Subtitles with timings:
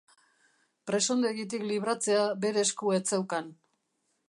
[0.91, 3.55] Presondegitik libratzea bere esku ez zeukan.